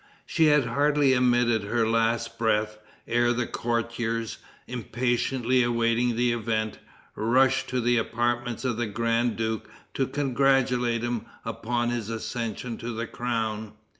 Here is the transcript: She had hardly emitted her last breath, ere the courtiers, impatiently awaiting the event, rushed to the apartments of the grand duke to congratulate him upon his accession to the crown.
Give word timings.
She 0.25 0.45
had 0.45 0.65
hardly 0.65 1.13
emitted 1.13 1.61
her 1.61 1.87
last 1.87 2.39
breath, 2.39 2.79
ere 3.07 3.33
the 3.33 3.45
courtiers, 3.45 4.39
impatiently 4.65 5.61
awaiting 5.61 6.15
the 6.15 6.31
event, 6.31 6.79
rushed 7.15 7.67
to 7.69 7.79
the 7.79 7.97
apartments 7.97 8.65
of 8.65 8.77
the 8.77 8.87
grand 8.87 9.35
duke 9.37 9.69
to 9.93 10.07
congratulate 10.07 11.03
him 11.03 11.27
upon 11.45 11.91
his 11.91 12.09
accession 12.09 12.77
to 12.77 12.91
the 12.95 13.05
crown. 13.05 13.73